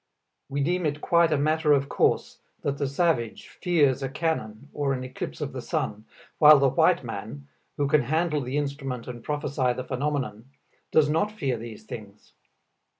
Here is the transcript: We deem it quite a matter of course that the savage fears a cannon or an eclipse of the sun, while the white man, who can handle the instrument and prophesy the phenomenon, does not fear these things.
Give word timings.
We 0.49 0.63
deem 0.63 0.87
it 0.87 0.99
quite 0.99 1.31
a 1.31 1.37
matter 1.37 1.73
of 1.73 1.87
course 1.87 2.39
that 2.63 2.79
the 2.79 2.87
savage 2.87 3.49
fears 3.61 4.01
a 4.01 4.09
cannon 4.09 4.67
or 4.73 4.93
an 4.93 5.03
eclipse 5.03 5.41
of 5.41 5.53
the 5.53 5.61
sun, 5.61 6.05
while 6.39 6.57
the 6.57 6.69
white 6.69 7.03
man, 7.03 7.47
who 7.77 7.87
can 7.87 8.01
handle 8.01 8.41
the 8.41 8.57
instrument 8.57 9.07
and 9.07 9.23
prophesy 9.23 9.73
the 9.73 9.83
phenomenon, 9.83 10.45
does 10.91 11.07
not 11.07 11.31
fear 11.31 11.55
these 11.55 11.83
things. 11.83 12.33